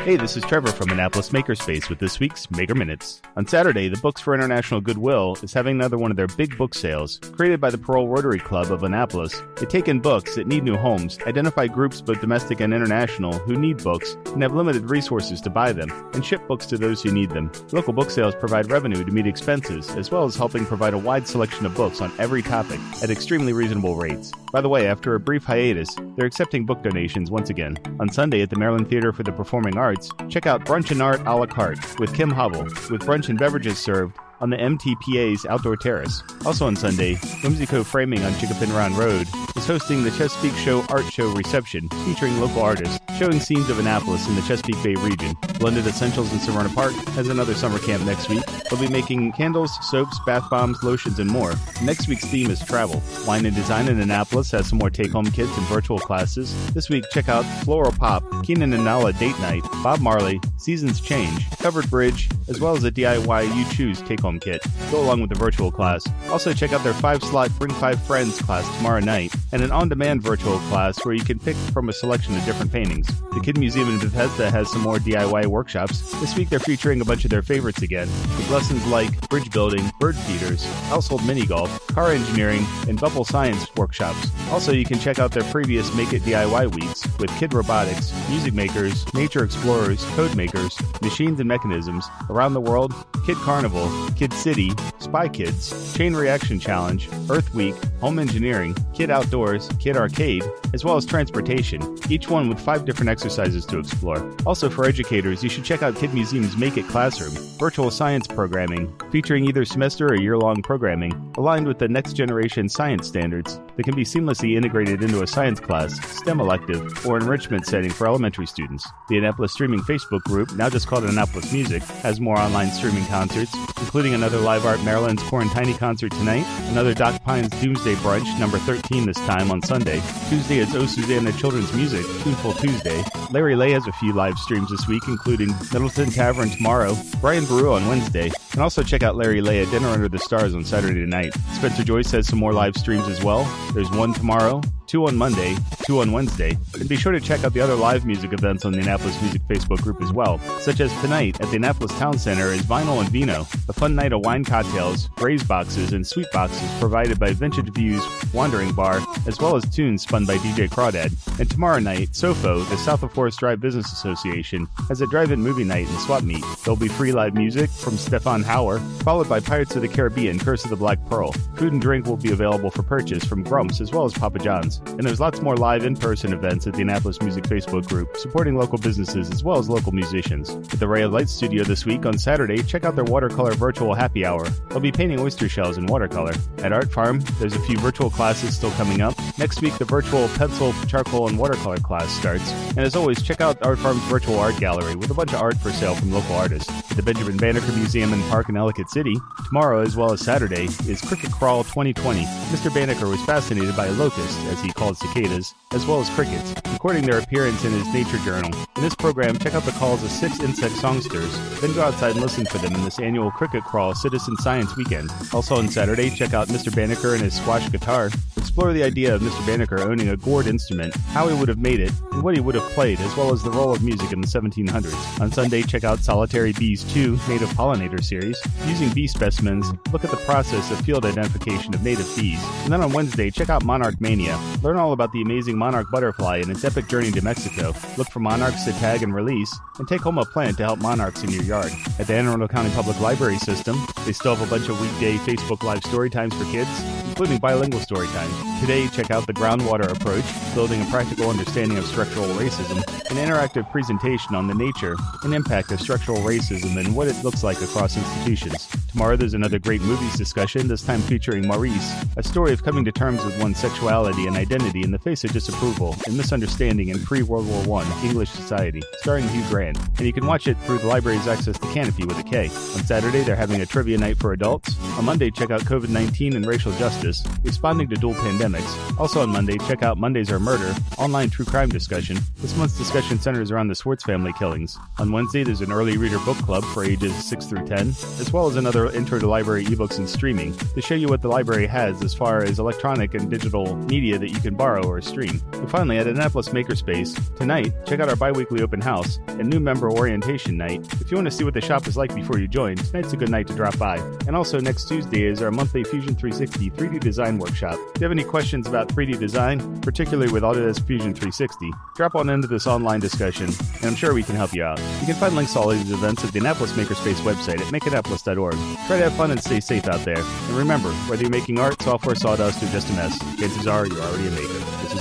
Hey, 0.09 0.15
this 0.15 0.35
is 0.35 0.43
Trevor 0.43 0.71
from 0.71 0.89
Annapolis 0.89 1.29
Makerspace 1.29 1.87
with 1.87 1.99
this 1.99 2.19
week's 2.19 2.49
Maker 2.49 2.73
Minutes. 2.73 3.21
On 3.37 3.45
Saturday, 3.45 3.89
the 3.89 3.99
Books 3.99 4.19
for 4.19 4.33
International 4.33 4.81
Goodwill 4.81 5.37
is 5.43 5.53
having 5.53 5.75
another 5.75 5.99
one 5.99 6.09
of 6.09 6.17
their 6.17 6.25
big 6.25 6.57
book 6.57 6.73
sales. 6.73 7.19
Created 7.33 7.61
by 7.61 7.69
the 7.69 7.77
Parole 7.77 8.07
Rotary 8.07 8.39
Club 8.39 8.71
of 8.71 8.81
Annapolis, 8.81 9.43
they 9.57 9.67
take 9.67 9.87
in 9.87 9.99
books 9.99 10.33
that 10.33 10.47
need 10.47 10.63
new 10.63 10.77
homes, 10.77 11.19
identify 11.27 11.67
groups 11.67 12.01
both 12.01 12.21
domestic 12.21 12.59
and 12.59 12.73
international 12.73 13.33
who 13.33 13.55
need 13.55 13.83
books 13.83 14.15
and 14.33 14.41
have 14.41 14.55
limited 14.55 14.89
resources 14.89 15.41
to 15.41 15.51
buy 15.51 15.71
them, 15.71 15.91
and 16.15 16.25
ship 16.25 16.47
books 16.47 16.65
to 16.65 16.77
those 16.79 17.03
who 17.03 17.11
need 17.11 17.29
them. 17.29 17.51
Local 17.71 17.93
book 17.93 18.09
sales 18.09 18.33
provide 18.33 18.71
revenue 18.71 19.05
to 19.05 19.11
meet 19.11 19.27
expenses, 19.27 19.91
as 19.91 20.09
well 20.09 20.23
as 20.23 20.35
helping 20.35 20.65
provide 20.65 20.95
a 20.95 20.97
wide 20.97 21.27
selection 21.27 21.67
of 21.67 21.75
books 21.75 22.01
on 22.01 22.11
every 22.17 22.41
topic 22.41 22.79
at 23.03 23.11
extremely 23.11 23.53
reasonable 23.53 23.95
rates. 23.95 24.31
By 24.51 24.61
the 24.61 24.69
way, 24.69 24.87
after 24.87 25.13
a 25.13 25.19
brief 25.19 25.43
hiatus, 25.43 25.95
they're 26.15 26.25
accepting 26.25 26.65
book 26.65 26.81
donations 26.81 27.29
once 27.29 27.51
again. 27.51 27.77
On 27.99 28.09
Sunday 28.09 28.41
at 28.41 28.49
the 28.49 28.57
Maryland 28.57 28.89
Theater 28.89 29.13
for 29.13 29.21
the 29.21 29.31
Performing 29.31 29.77
Arts, 29.77 29.98
check 30.29 30.45
out 30.45 30.65
Brunch 30.65 30.91
and 30.91 31.01
Art 31.01 31.21
a 31.25 31.35
la 31.35 31.45
carte 31.45 31.99
with 31.99 32.13
Kim 32.13 32.31
Hubble, 32.31 32.63
with 32.63 33.01
brunch 33.01 33.29
and 33.29 33.37
beverages 33.37 33.77
served 33.77 34.17
on 34.41 34.49
the 34.49 34.57
MTPA's 34.57 35.45
outdoor 35.45 35.77
terrace. 35.77 36.23
Also 36.45 36.65
on 36.65 36.75
Sunday, 36.75 37.15
Whimsico 37.43 37.83
Framing 37.83 38.23
on 38.23 38.31
Chinquapin 38.33 38.75
Round 38.75 38.97
Road 38.97 39.27
is 39.55 39.67
hosting 39.67 40.03
the 40.03 40.11
Chesapeake 40.11 40.55
Show 40.55 40.83
Art 40.89 41.05
Show 41.05 41.29
reception 41.33 41.89
featuring 42.05 42.39
local 42.39 42.61
artists 42.61 42.99
showing 43.17 43.39
scenes 43.39 43.69
of 43.69 43.79
Annapolis 43.79 44.27
in 44.27 44.35
the 44.35 44.41
Chesapeake 44.41 44.81
Bay 44.83 44.95
region. 44.95 45.35
Blended 45.59 45.85
Essentials 45.85 46.31
in 46.31 46.39
Severna 46.39 46.73
Park 46.73 46.93
has 47.15 47.27
another 47.27 47.53
summer 47.53 47.79
camp 47.79 48.05
next 48.05 48.29
week. 48.29 48.43
They'll 48.69 48.79
be 48.79 48.87
making 48.87 49.33
candles, 49.33 49.71
soaps, 49.89 50.17
bath 50.25 50.49
bombs, 50.49 50.81
lotions, 50.83 51.19
and 51.19 51.29
more. 51.29 51.53
Next 51.83 52.07
week's 52.07 52.25
theme 52.25 52.49
is 52.49 52.63
travel. 52.63 53.01
Wine 53.27 53.45
and 53.45 53.55
Design 53.55 53.89
in 53.89 53.99
Annapolis 53.99 54.51
has 54.51 54.69
some 54.69 54.77
more 54.77 54.89
take-home 54.89 55.29
kits 55.31 55.55
and 55.57 55.65
virtual 55.67 55.99
classes. 55.99 56.55
This 56.73 56.89
week, 56.89 57.03
check 57.11 57.27
out 57.27 57.43
Floral 57.63 57.91
Pop, 57.91 58.23
Keenan 58.43 58.71
and 58.71 58.85
Nala 58.85 59.11
Date 59.13 59.37
Night, 59.39 59.63
Bob 59.83 59.99
Marley, 59.99 60.39
Seasons 60.57 61.01
Change, 61.01 61.49
Covered 61.57 61.89
Bridge, 61.89 62.29
as 62.47 62.61
well 62.61 62.75
as 62.75 62.83
a 62.83 62.91
DIY 62.91 63.55
You 63.55 63.75
Choose 63.75 64.01
take-home 64.01 64.28
kit. 64.37 64.61
Go 64.91 65.01
along 65.01 65.21
with 65.21 65.29
the 65.29 65.39
virtual 65.39 65.71
class. 65.71 66.03
Also, 66.29 66.51
check 66.51 66.73
out 66.73 66.83
their 66.83 66.93
five-slot 66.93 67.49
Bring 67.57 67.71
Five 67.71 68.03
Friends 68.03 68.39
class 68.41 68.67
tomorrow 68.75 68.99
night 68.99 69.33
and 69.53 69.63
an 69.63 69.71
on 69.71 69.87
demand 69.87 70.21
virtual 70.21 70.59
class 70.67 71.03
where 71.05 71.13
you 71.13 71.23
can 71.23 71.39
pick 71.39 71.55
from 71.55 71.87
a 71.87 71.93
selection 71.93 72.35
of 72.35 72.43
different 72.43 72.71
paintings. 72.71 73.07
The 73.31 73.39
Kid 73.39 73.57
Museum 73.57 73.87
in 73.89 73.99
Bethesda 73.99 74.51
has 74.51 74.69
some 74.69 74.81
more 74.81 74.97
DIY 74.97 75.45
workshops. 75.45 76.11
This 76.19 76.35
week 76.35 76.49
they're 76.49 76.59
featuring 76.59 76.99
a 76.99 77.05
bunch 77.05 77.23
of 77.23 77.31
their 77.31 77.41
favorites 77.41 77.81
again, 77.81 78.07
with 78.07 78.49
lessons 78.49 78.85
like 78.87 79.29
bridge 79.29 79.49
building, 79.51 79.89
bird 79.99 80.15
feeders, 80.15 80.65
household 80.89 81.25
mini 81.25 81.45
golf, 81.45 81.87
car 81.87 82.11
engineering, 82.11 82.65
and 82.87 82.99
bubble 82.99 83.23
science 83.23 83.73
workshops. 83.75 84.29
Also, 84.51 84.71
you 84.73 84.83
can 84.83 84.99
check 84.99 85.19
out 85.19 85.31
their 85.31 85.43
previous 85.43 85.93
Make 85.95 86.11
It 86.11 86.23
DIY 86.23 86.75
weeks 86.75 87.07
with 87.19 87.29
kid 87.37 87.53
robotics, 87.53 88.11
music 88.29 88.53
makers, 88.53 89.11
nature 89.13 89.43
explorers, 89.43 90.03
code 90.15 90.35
makers, 90.35 90.77
machines 91.01 91.39
and 91.39 91.47
mechanisms, 91.47 92.05
around 92.29 92.53
the 92.53 92.61
world, 92.61 92.93
Kid 93.25 93.37
Carnival, 93.37 93.89
Kid 94.19 94.33
City, 94.33 94.73
Spy 94.97 95.29
Kids, 95.29 95.93
Chain 95.95 96.13
Reaction 96.13 96.59
Challenge, 96.59 97.07
Earth 97.29 97.53
Week, 97.53 97.73
Home 98.01 98.19
Engineering, 98.19 98.75
Kid 98.93 99.09
Outdoors, 99.09 99.69
Kid 99.79 99.95
Arcade, 99.95 100.43
as 100.73 100.83
well 100.83 100.97
as 100.97 101.05
transportation, 101.05 101.97
each 102.09 102.29
one 102.29 102.49
with 102.49 102.59
five 102.59 102.83
different 102.83 103.09
exercises 103.09 103.65
to 103.67 103.79
explore. 103.79 104.29
Also, 104.45 104.69
for 104.69 104.83
educators, 104.83 105.41
you 105.41 105.49
should 105.49 105.63
check 105.63 105.83
out 105.83 105.95
Kid 105.95 106.13
Museum's 106.13 106.57
Make 106.57 106.75
It 106.75 106.85
Classroom, 106.89 107.31
virtual 107.57 107.89
science 107.89 108.27
programming, 108.27 108.93
featuring 109.09 109.45
either 109.45 109.63
semester 109.63 110.07
or 110.07 110.15
year 110.15 110.37
long 110.37 110.61
programming, 110.61 111.13
aligned 111.37 111.65
with 111.65 111.79
the 111.79 111.87
next 111.87 112.13
generation 112.13 112.67
science 112.67 113.07
standards 113.07 113.57
that 113.77 113.83
can 113.83 113.95
be 113.95 114.03
seamlessly 114.03 114.57
integrated 114.57 115.01
into 115.01 115.23
a 115.23 115.27
science 115.27 115.61
class, 115.61 115.97
STEM 116.17 116.41
elective, 116.41 117.05
or 117.05 117.15
enrichment 117.15 117.65
setting 117.65 117.89
for 117.89 118.05
elementary 118.05 118.47
students. 118.47 118.85
The 119.07 119.17
Annapolis 119.17 119.53
Streaming 119.53 119.79
Facebook 119.79 120.23
group, 120.23 120.53
now 120.55 120.69
just 120.69 120.87
called 120.87 121.05
Annapolis 121.05 121.53
Music, 121.53 121.83
has 122.03 122.19
more 122.19 122.37
online 122.37 122.69
streaming 122.71 123.05
concerts, 123.05 123.55
including 123.77 124.08
another 124.13 124.37
Live 124.39 124.65
Art 124.65 124.83
Maryland's 124.83 125.23
Quarantini 125.23 125.77
concert 125.77 126.11
tonight, 126.11 126.45
another 126.69 126.93
Doc 126.93 127.21
Pines 127.23 127.49
Doomsday 127.61 127.95
Brunch, 127.95 128.39
number 128.39 128.57
13 128.59 129.05
this 129.05 129.17
time 129.17 129.51
on 129.51 129.61
Sunday. 129.61 130.01
Tuesday 130.29 130.57
is 130.57 130.75
Oh 130.75 130.85
Susanna 130.85 131.31
Children's 131.33 131.73
Music, 131.73 132.05
Tuneful 132.23 132.53
Tuesday. 132.53 133.03
Larry 133.31 133.55
Lay 133.55 133.71
has 133.71 133.87
a 133.87 133.91
few 133.93 134.13
live 134.13 134.37
streams 134.37 134.69
this 134.69 134.87
week, 134.87 135.03
including 135.07 135.49
Middleton 135.71 136.09
Tavern 136.09 136.49
tomorrow, 136.49 136.95
Brian 137.21 137.45
Boru 137.45 137.73
on 137.73 137.87
Wednesday, 137.87 138.31
and 138.59 138.63
also 138.65 138.83
check 138.83 139.03
out 139.03 139.15
Larry 139.15 139.39
Lay 139.39 139.63
at 139.63 139.71
Dinner 139.71 139.87
Under 139.87 140.09
the 140.09 140.19
Stars 140.19 140.53
on 140.53 140.65
Saturday 140.65 141.05
night. 141.05 141.33
Spencer 141.53 141.81
Joyce 141.81 142.11
has 142.11 142.27
some 142.27 142.39
more 142.39 142.51
live 142.51 142.75
streams 142.75 143.07
as 143.07 143.23
well. 143.23 143.45
There's 143.73 143.89
one 143.89 144.13
tomorrow, 144.13 144.59
two 144.85 145.07
on 145.07 145.15
Monday, 145.15 145.55
two 145.85 146.01
on 146.01 146.11
Wednesday, 146.11 146.57
and 146.73 146.89
be 146.89 146.97
sure 146.97 147.13
to 147.13 147.21
check 147.21 147.45
out 147.45 147.53
the 147.53 147.61
other 147.61 147.75
live 147.75 148.05
music 148.05 148.33
events 148.33 148.65
on 148.65 148.73
the 148.73 148.79
Annapolis 148.79 149.21
Music 149.21 149.41
Facebook 149.43 149.81
group 149.81 150.01
as 150.01 150.11
well, 150.11 150.39
such 150.59 150.81
as 150.81 150.91
tonight 150.99 151.39
at 151.39 151.49
the 151.51 151.55
Annapolis 151.55 151.97
Town 151.97 152.17
Center 152.17 152.47
is 152.47 152.61
Vinyl 152.63 152.99
and 152.99 153.07
Vino, 153.07 153.47
a 153.69 153.73
fun 153.73 153.95
night 153.95 154.11
of 154.11 154.25
wine 154.25 154.43
cocktails, 154.43 155.09
raise 155.21 155.41
boxes, 155.41 155.93
and 155.93 156.05
sweet 156.05 156.27
boxes 156.33 156.69
provided 156.79 157.17
by 157.17 157.31
Vintage 157.31 157.69
Views 157.69 158.03
Wandering 158.33 158.73
Bar, 158.73 158.99
as 159.29 159.39
well 159.39 159.55
as 159.55 159.63
tunes 159.69 160.01
spun 160.01 160.25
by 160.25 160.37
DJ 160.37 160.67
Crawdad. 160.67 161.13
And 161.39 161.49
tomorrow 161.49 161.79
night, 161.79 162.09
SOFO, 162.13 162.67
the 162.67 162.77
South 162.77 163.03
of 163.03 163.13
Forest 163.13 163.39
Drive 163.39 163.61
Business 163.61 163.93
Association, 163.93 164.67
has 164.87 165.01
a 165.01 165.07
drive-in 165.07 165.39
movie 165.39 165.63
night 165.63 165.87
and 165.87 165.99
swap 165.99 166.23
meet. 166.23 166.43
There'll 166.63 166.75
be 166.75 166.87
free 166.87 167.11
live 167.11 167.35
music 167.35 167.69
from 167.69 167.95
Stefan 167.95 168.43
Hauer, 168.43 168.81
followed 169.03 169.29
by 169.29 169.39
Pirates 169.39 169.75
of 169.75 169.83
the 169.83 169.87
Caribbean, 169.87 170.39
Curse 170.39 170.63
of 170.63 170.71
the 170.71 170.75
Black 170.75 170.97
Pearl. 171.05 171.31
Food 171.55 171.73
and 171.73 171.81
drink 171.81 172.07
will 172.07 172.17
be 172.17 172.31
available 172.31 172.71
for 172.71 172.81
purchase 172.81 173.23
from 173.23 173.43
Grumps 173.43 173.79
as 173.79 173.91
well 173.91 174.05
as 174.05 174.13
Papa 174.13 174.39
John's. 174.39 174.77
And 174.87 175.03
there's 175.03 175.19
lots 175.19 175.41
more 175.41 175.55
live 175.55 175.85
in 175.85 175.95
person 175.95 176.33
events 176.33 176.65
at 176.65 176.73
the 176.73 176.81
Annapolis 176.81 177.21
Music 177.21 177.43
Facebook 177.43 177.87
group, 177.87 178.17
supporting 178.17 178.55
local 178.55 178.79
businesses 178.79 179.29
as 179.29 179.43
well 179.43 179.59
as 179.59 179.69
local 179.69 179.91
musicians. 179.91 180.49
At 180.49 180.79
the 180.79 180.87
Ray 180.87 181.03
of 181.03 181.13
Light 181.13 181.29
studio 181.29 181.63
this 181.63 181.85
week 181.85 182.07
on 182.07 182.17
Saturday, 182.17 182.63
check 182.63 182.83
out 182.83 182.95
their 182.95 183.05
watercolor 183.05 183.53
virtual 183.53 183.93
happy 183.93 184.25
hour. 184.25 184.49
They'll 184.69 184.79
be 184.79 184.91
painting 184.91 185.19
oyster 185.19 185.47
shells 185.47 185.77
in 185.77 185.85
watercolor. 185.85 186.33
At 186.63 186.73
Art 186.73 186.91
Farm, 186.91 187.21
there's 187.39 187.55
a 187.55 187.59
few 187.59 187.77
virtual 187.77 188.09
classes 188.09 188.55
still 188.55 188.71
coming 188.71 189.01
up. 189.01 189.18
Next 189.37 189.61
week, 189.61 189.77
the 189.77 189.85
virtual 189.85 190.27
pencil, 190.29 190.73
charcoal, 190.87 191.27
and 191.27 191.37
watercolor 191.37 191.77
class 191.77 192.09
starts. 192.09 192.51
And 192.69 192.79
as 192.79 192.95
always, 192.95 193.21
check 193.21 193.41
out 193.41 193.57
Art 193.65 193.79
Farm's 193.79 194.03
virtual 194.03 194.39
art 194.39 194.57
gallery 194.57 194.95
with 194.95 195.11
a 195.11 195.13
bunch 195.13 195.33
of 195.33 195.41
art 195.41 195.57
for 195.57 195.71
sale 195.71 195.95
from 195.95 196.11
local 196.11 196.35
artists. 196.35 196.88
The 196.99 197.13
Benjamin 197.13 197.37
Banneker 197.37 197.71
Museum 197.77 198.11
and 198.11 198.21
Park 198.23 198.49
in 198.49 198.57
Ellicott 198.57 198.89
City, 198.89 199.15
tomorrow 199.45 199.81
as 199.81 199.95
well 199.95 200.11
as 200.11 200.19
Saturday, 200.19 200.65
is 200.85 200.99
Cricket 200.99 201.31
Crawl 201.31 201.63
2020. 201.63 202.25
Mr. 202.51 202.73
Banneker 202.73 203.07
was 203.07 203.23
fascinated 203.23 203.73
by 203.77 203.87
locusts, 203.87 204.37
as 204.47 204.61
he 204.61 204.73
called 204.73 204.97
cicadas, 204.97 205.55
as 205.71 205.85
well 205.85 206.01
as 206.01 206.09
crickets, 206.09 206.53
recording 206.73 207.05
their 207.05 207.19
appearance 207.19 207.63
in 207.63 207.71
his 207.71 207.87
nature 207.93 208.17
journal. 208.25 208.51
In 208.75 208.81
this 208.81 208.95
program, 208.95 209.39
check 209.39 209.53
out 209.53 209.63
the 209.63 209.71
calls 209.71 210.03
of 210.03 210.11
six 210.11 210.41
insect 210.41 210.75
songsters, 210.75 211.61
then 211.61 211.73
go 211.73 211.83
outside 211.83 212.11
and 212.11 212.21
listen 212.21 212.45
for 212.45 212.57
them 212.57 212.75
in 212.75 212.83
this 212.83 212.99
annual 212.99 213.31
Cricket 213.31 213.63
Crawl 213.63 213.95
Citizen 213.95 214.35
Science 214.35 214.75
Weekend. 214.75 215.09
Also 215.31 215.55
on 215.55 215.69
Saturday, 215.69 216.09
check 216.09 216.33
out 216.33 216.49
Mr. 216.49 216.75
Banneker 216.75 217.13
and 217.13 217.23
his 217.23 217.33
squash 217.33 217.69
guitar. 217.71 218.09
Explore 218.35 218.73
the 218.73 218.83
idea 218.83 219.15
of 219.15 219.21
Mr. 219.21 219.45
Banneker 219.45 219.79
owning 219.81 220.09
a 220.09 220.17
gourd 220.17 220.47
instrument, 220.47 220.93
how 221.13 221.29
he 221.29 221.39
would 221.39 221.47
have 221.47 221.59
made 221.59 221.79
it, 221.79 221.93
and 222.11 222.23
what 222.23 222.35
he 222.35 222.41
would 222.41 222.55
have 222.55 222.69
played, 222.71 222.99
as 222.99 223.15
well 223.15 223.31
as 223.31 223.41
the 223.41 223.51
role 223.51 223.71
of 223.71 223.83
music 223.83 224.11
in 224.11 224.19
the 224.19 224.27
1700s. 224.27 225.21
On 225.21 225.31
Sunday, 225.31 225.61
check 225.61 225.85
out 225.85 225.99
Solitary 225.99 226.51
Bees 226.53 226.88
2 226.89 227.19
Native 227.27 227.49
Pollinator 227.49 228.03
Series. 228.03 228.41
Using 228.65 228.89
bee 228.89 229.07
specimens, 229.07 229.71
look 229.91 230.03
at 230.03 230.09
the 230.09 230.17
process 230.17 230.71
of 230.71 230.81
field 230.81 231.05
identification 231.05 231.73
of 231.73 231.83
native 231.83 232.11
bees. 232.15 232.43
And 232.63 232.73
then 232.73 232.81
on 232.81 232.91
Wednesday, 232.91 233.29
check 233.29 233.49
out 233.49 233.63
Monarch 233.63 234.01
Mania. 234.01 234.37
Learn 234.61 234.75
all 234.75 234.91
about 234.91 235.13
the 235.13 235.21
amazing 235.21 235.57
monarch 235.57 235.89
butterfly 235.89 236.39
and 236.39 236.51
its 236.51 236.65
epic 236.65 236.89
journey 236.89 237.11
to 237.11 237.21
Mexico. 237.21 237.73
Look 237.97 238.09
for 238.09 238.19
monarchs 238.19 238.65
to 238.65 238.73
tag 238.73 239.03
and 239.03 239.15
release, 239.15 239.57
and 239.77 239.87
take 239.87 240.01
home 240.01 240.17
a 240.17 240.25
plant 240.25 240.57
to 240.57 240.63
help 240.63 240.81
monarchs 240.81 241.23
in 241.23 241.31
your 241.31 241.43
yard. 241.43 241.71
At 241.97 242.07
the 242.07 242.15
Anne 242.15 242.27
Arundel 242.27 242.49
County 242.49 242.69
Public 242.71 242.99
Library 242.99 243.37
System, 243.37 243.77
they 244.05 244.11
still 244.11 244.35
have 244.35 244.45
a 244.45 244.49
bunch 244.49 244.67
of 244.67 244.81
weekday 244.81 245.15
Facebook 245.15 245.63
Live 245.63 245.81
story 245.85 246.09
times 246.09 246.35
for 246.35 246.43
kids, 246.51 246.69
including 247.07 247.37
bilingual 247.37 247.79
story 247.79 248.07
times. 248.07 248.59
Today, 248.59 248.89
check 248.89 249.11
out 249.11 249.27
the 249.27 249.33
groundwater 249.33 249.89
approach, 249.89 250.25
building 250.53 250.81
a 250.81 250.85
practical 250.87 251.29
understanding 251.29 251.77
of 251.77 251.85
structural 251.85 252.27
racism, 252.35 252.77
an 253.11 253.15
interactive 253.15 253.71
presentation 253.71 254.35
on 254.35 254.47
the 254.47 254.55
nature 254.55 254.97
and 255.23 255.33
impact 255.33 255.71
of 255.71 255.79
structural 255.79 256.17
racism 256.17 256.77
and 256.77 256.93
what 256.93 257.07
it 257.07 257.23
looks 257.23 257.45
like 257.45 257.61
across 257.61 257.95
institutions. 257.95 258.67
Tomorrow, 258.91 259.15
there's 259.15 259.35
another 259.35 259.59
great 259.59 259.81
movies 259.81 260.17
discussion, 260.17 260.67
this 260.67 260.83
time 260.83 260.99
featuring 261.01 261.47
Maurice, 261.47 262.03
a 262.17 262.23
story 262.23 262.51
of 262.51 262.63
coming 262.63 262.83
to 262.83 262.91
terms 262.91 263.23
with 263.23 263.39
one's 263.41 263.57
sexuality 263.57 264.27
and 264.27 264.35
identity 264.35 264.48
in 264.51 264.89
the 264.89 264.99
face 264.99 265.23
of 265.23 265.31
disapproval 265.31 265.95
and 266.07 266.17
misunderstanding 266.17 266.89
in 266.89 267.03
pre 267.03 267.21
World 267.21 267.47
War 267.67 267.81
I 267.83 268.05
English 268.05 268.31
society, 268.31 268.81
starring 268.97 269.27
Hugh 269.29 269.43
Grant. 269.47 269.77
And 269.97 270.07
you 270.07 270.13
can 270.13 270.25
watch 270.25 270.47
it 270.47 270.57
through 270.61 270.79
the 270.79 270.87
library's 270.87 271.27
access 271.27 271.57
to 271.59 271.65
Kanopy 271.67 272.05
with 272.05 272.17
a 272.17 272.23
K. 272.23 272.45
On 272.45 272.83
Saturday, 272.83 273.21
they're 273.21 273.35
having 273.35 273.61
a 273.61 273.65
trivia 273.65 273.97
night 273.97 274.17
for 274.17 274.33
adults. 274.33 274.75
On 274.97 275.05
Monday, 275.05 275.29
check 275.29 275.51
out 275.51 275.61
COVID 275.61 275.89
19 275.89 276.35
and 276.35 276.47
racial 276.47 276.71
justice, 276.73 277.23
responding 277.43 277.89
to 277.89 277.95
dual 277.95 278.15
pandemics. 278.15 278.99
Also 278.99 279.21
on 279.21 279.29
Monday, 279.29 279.57
check 279.67 279.83
out 279.83 279.97
Mondays 279.97 280.31
Are 280.31 280.39
Murder, 280.39 280.73
online 280.97 281.29
true 281.29 281.45
crime 281.45 281.69
discussion. 281.69 282.17
This 282.37 282.57
month's 282.57 282.77
discussion 282.77 283.19
centers 283.19 283.51
around 283.51 283.67
the 283.67 283.75
Swartz 283.75 284.03
family 284.03 284.33
killings. 284.33 284.79
On 284.97 285.11
Wednesday, 285.11 285.43
there's 285.43 285.61
an 285.61 285.71
early 285.71 285.97
reader 285.97 286.19
book 286.19 286.37
club 286.37 286.63
for 286.63 286.83
ages 286.83 287.13
6 287.25 287.45
through 287.45 287.67
10, 287.67 287.89
as 287.89 288.33
well 288.33 288.47
as 288.47 288.55
another 288.55 288.89
intro 288.91 289.19
to 289.19 289.27
library 289.27 289.65
ebooks 289.65 289.99
and 289.99 290.09
streaming 290.09 290.57
to 290.57 290.81
show 290.81 290.95
you 290.95 291.07
what 291.07 291.21
the 291.21 291.27
library 291.27 291.67
has 291.67 292.01
as 292.01 292.15
far 292.15 292.43
as 292.43 292.57
electronic 292.57 293.13
and 293.13 293.29
digital 293.29 293.75
media 293.75 294.17
that 294.17 294.29
you 294.29 294.38
can 294.39 294.55
borrow 294.55 294.83
or 294.83 295.01
stream. 295.01 295.41
And 295.53 295.69
finally, 295.69 295.97
at 295.97 296.07
Annapolis 296.07 296.49
Makerspace, 296.49 297.35
tonight, 297.37 297.73
check 297.85 297.99
out 297.99 298.09
our 298.09 298.15
bi 298.15 298.31
weekly 298.31 298.61
open 298.61 298.81
house 298.81 299.19
and 299.27 299.49
new 299.49 299.59
member 299.59 299.91
orientation 299.91 300.57
night. 300.57 300.87
If 301.01 301.11
you 301.11 301.17
want 301.17 301.27
to 301.27 301.31
see 301.31 301.43
what 301.43 301.53
the 301.53 301.61
shop 301.61 301.87
is 301.87 301.97
like 301.97 302.13
before 302.15 302.39
you 302.39 302.47
join, 302.47 302.75
tonight's 302.75 303.13
a 303.13 303.17
good 303.17 303.29
night 303.29 303.47
to 303.47 303.55
drop 303.55 303.77
by. 303.77 303.97
And 304.27 304.35
also, 304.35 304.59
next 304.59 304.87
Tuesday 304.87 305.25
is 305.25 305.41
our 305.41 305.51
monthly 305.51 305.83
Fusion 305.83 306.15
360 306.15 306.69
3D 306.71 306.99
design 306.99 307.37
workshop. 307.37 307.77
If 307.95 308.01
you 308.01 308.05
have 308.05 308.11
any 308.11 308.23
questions 308.23 308.67
about 308.67 308.89
3D 308.89 309.19
design, 309.19 309.81
particularly 309.81 310.31
with 310.31 310.43
Autodesk 310.43 310.85
Fusion 310.85 311.13
360, 311.13 311.71
drop 311.95 312.15
on 312.15 312.29
into 312.29 312.47
this 312.47 312.67
online 312.67 312.99
discussion, 312.99 313.49
and 313.75 313.85
I'm 313.85 313.95
sure 313.95 314.13
we 314.13 314.23
can 314.23 314.35
help 314.35 314.53
you 314.53 314.63
out. 314.63 314.79
You 314.99 315.07
can 315.07 315.15
find 315.15 315.35
links 315.35 315.53
to 315.53 315.59
all 315.59 315.69
these 315.69 315.91
events 315.91 316.23
at 316.23 316.31
the 316.31 316.39
Annapolis 316.39 316.73
Makerspace 316.73 317.21
website 317.21 317.59
at 317.59 317.73
makeannapolis.org. 317.73 318.53
Try 318.87 318.97
to 318.97 319.03
have 319.03 319.13
fun 319.13 319.31
and 319.31 319.41
stay 319.41 319.59
safe 319.59 319.87
out 319.87 320.03
there. 320.05 320.19
And 320.19 320.57
remember, 320.57 320.89
whether 321.07 321.21
you're 321.21 321.31
making 321.31 321.59
art, 321.59 321.81
software, 321.81 322.15
sawdust, 322.15 322.63
or 322.63 322.67
just 322.67 322.89
a 322.89 322.93
mess, 322.93 323.19
chances 323.37 323.67
are 323.67 323.85
you're 323.85 324.01
already 324.01 324.28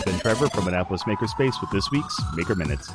been 0.08 0.20
Trevor 0.20 0.48
from 0.48 0.66
Annapolis 0.68 1.02
Makerspace 1.04 1.60
with 1.60 1.70
this 1.70 1.90
week's 1.90 2.18
Maker 2.34 2.54
Minutes. 2.54 2.90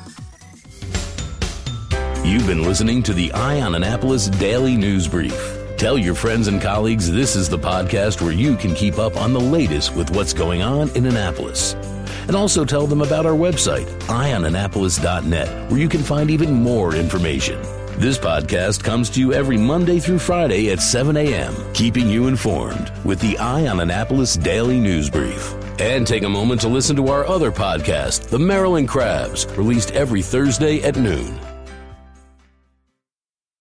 You've 2.24 2.46
been 2.46 2.62
listening 2.62 3.04
to 3.04 3.12
the 3.12 3.30
Eye 3.32 3.60
on 3.60 3.76
Annapolis 3.76 4.26
Daily 4.28 4.76
News 4.76 5.06
Brief. 5.06 5.60
Tell 5.76 5.96
your 5.96 6.16
friends 6.16 6.48
and 6.48 6.60
colleagues 6.60 7.10
this 7.10 7.36
is 7.36 7.48
the 7.48 7.58
podcast 7.58 8.20
where 8.20 8.32
you 8.32 8.56
can 8.56 8.74
keep 8.74 8.98
up 8.98 9.16
on 9.16 9.32
the 9.32 9.40
latest 9.40 9.94
with 9.94 10.10
what's 10.10 10.32
going 10.32 10.62
on 10.62 10.90
in 10.96 11.06
Annapolis. 11.06 11.74
And 12.26 12.34
also 12.34 12.64
tell 12.64 12.86
them 12.86 13.02
about 13.02 13.26
our 13.26 13.36
website, 13.36 13.86
eyeonannapolis.net, 14.06 15.70
where 15.70 15.80
you 15.80 15.88
can 15.88 16.02
find 16.02 16.30
even 16.30 16.52
more 16.52 16.96
information. 16.96 17.60
This 17.96 18.18
podcast 18.18 18.82
comes 18.82 19.08
to 19.10 19.20
you 19.20 19.32
every 19.32 19.58
Monday 19.58 20.00
through 20.00 20.18
Friday 20.18 20.72
at 20.72 20.80
7 20.80 21.16
a.m., 21.16 21.54
keeping 21.74 22.08
you 22.08 22.26
informed 22.26 22.90
with 23.04 23.20
the 23.20 23.38
Eye 23.38 23.68
on 23.68 23.78
Annapolis 23.78 24.34
Daily 24.34 24.80
News 24.80 25.08
Brief. 25.08 25.63
And 25.78 26.06
take 26.06 26.22
a 26.22 26.28
moment 26.28 26.60
to 26.60 26.68
listen 26.68 26.94
to 26.96 27.08
our 27.08 27.26
other 27.26 27.50
podcast, 27.50 28.28
The 28.28 28.38
Maryland 28.38 28.88
Crabs, 28.88 29.46
released 29.56 29.90
every 29.90 30.22
Thursday 30.22 30.80
at 30.82 30.96
noon. 30.96 31.40